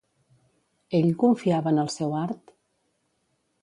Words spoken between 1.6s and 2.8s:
en el seu art?